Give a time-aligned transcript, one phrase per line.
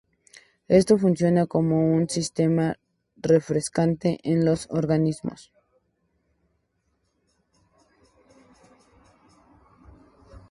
[0.79, 2.79] Esto funciona como un sistema
[3.17, 5.51] refrescante en los organismos.